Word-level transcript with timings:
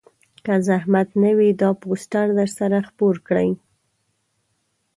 که 0.45 0.53
زحمت 0.67 1.09
نه 1.23 1.31
وي 1.37 1.49
دا 1.61 1.69
پوسټر 1.81 2.27
درسره 2.39 2.77
خپور 2.89 3.15
کړئ 3.27 3.49